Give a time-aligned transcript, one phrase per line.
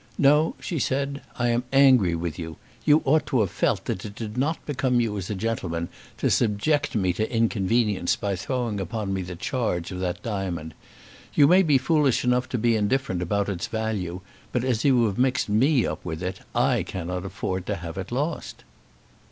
[0.17, 2.57] "No," she said, "I am angry with you.
[2.85, 6.31] You ought to have felt that it did not become you as a gentleman to
[6.31, 10.73] subject me to inconvenience by throwing upon me the charge of that diamond.
[11.35, 15.19] You may be foolish enough to be indifferent about its value, but as you have
[15.19, 18.63] mixed me up with it I cannot afford to have it lost."